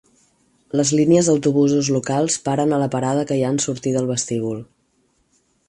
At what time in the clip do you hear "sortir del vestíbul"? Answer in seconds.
3.67-4.67